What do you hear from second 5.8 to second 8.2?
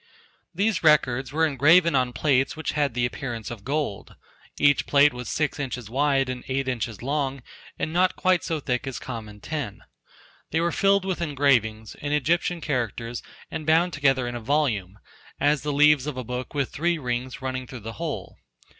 wide and eight inches long and not